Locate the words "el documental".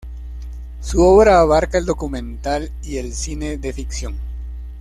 1.77-2.71